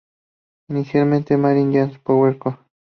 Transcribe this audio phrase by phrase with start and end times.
[0.71, 2.57] Inicialmente, Maine Yankee Power Co.